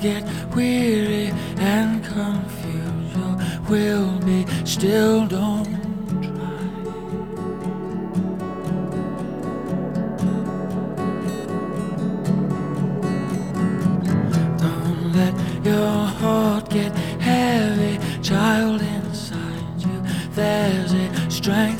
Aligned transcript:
Get 0.00 0.24
weary 0.54 1.26
and 1.58 2.02
confused. 2.02 3.16
You 3.16 3.60
will 3.68 4.18
be 4.20 4.46
still. 4.64 5.26
Don't 5.26 5.66
try. 6.22 6.56
Don't 14.56 15.12
let 15.12 15.34
your 15.66 16.06
heart 16.20 16.70
get 16.70 16.92
heavy, 17.20 17.98
child 18.22 18.80
inside 18.80 19.82
you. 19.82 20.02
There's 20.34 20.94
a 20.94 21.30
strength 21.30 21.79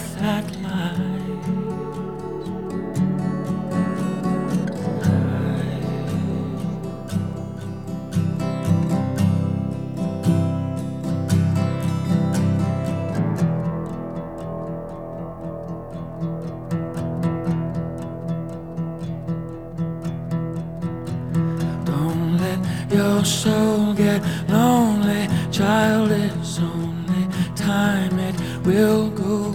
your 22.92 23.24
soul 23.24 23.94
get 23.94 24.22
lonely, 24.48 25.28
child. 25.52 26.10
It's 26.10 26.58
only 26.58 27.28
time 27.54 28.18
it 28.18 28.34
will 28.64 29.10
go 29.10 29.52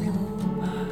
by. 0.60 0.86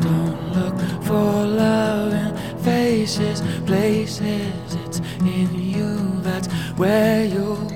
Don't 0.00 0.52
look 0.54 0.78
for 1.04 1.46
love 1.46 2.12
in 2.12 2.58
faces, 2.58 3.42
places. 3.66 4.74
It's 4.86 5.00
in 5.20 5.54
you. 5.54 6.20
That's 6.22 6.48
where 6.76 7.24
you'll 7.24 7.75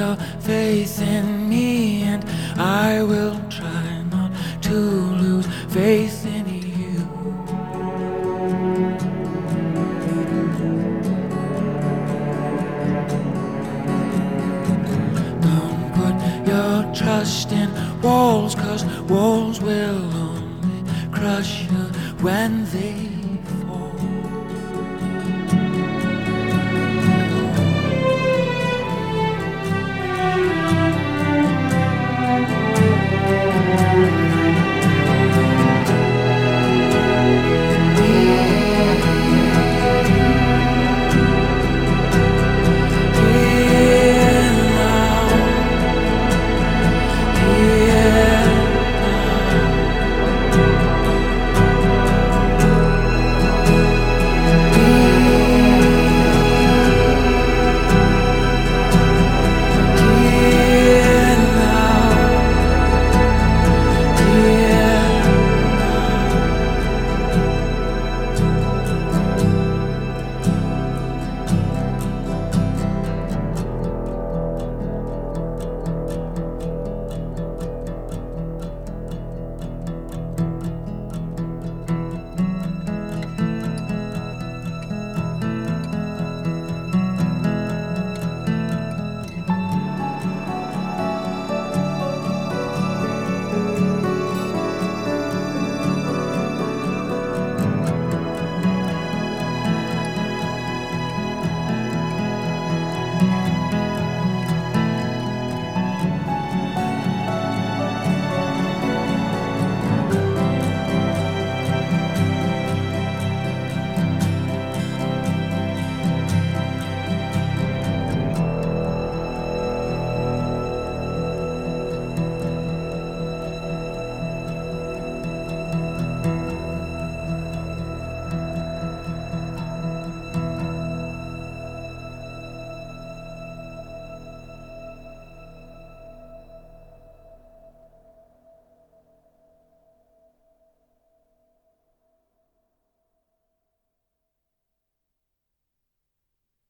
your 0.00 0.16
faith 0.40 1.02
in 1.02 1.46
me, 1.46 2.04
and 2.04 2.24
I 2.58 3.02
will 3.02 3.38
try 3.50 4.02
not 4.10 4.32
to 4.62 4.78
lose 5.22 5.46
faith 5.68 6.24
in 6.24 6.46
you. 6.48 6.96
Don't 15.46 15.82
put 15.98 16.16
your 16.52 16.94
trust 16.94 17.52
in 17.52 17.68
walls, 18.00 18.54
cause 18.54 18.84
walls 19.10 19.60
will 19.60 20.02
only 20.26 20.80
crush 21.12 21.64
you 21.64 21.82
when 22.24 22.64
they 22.72 23.19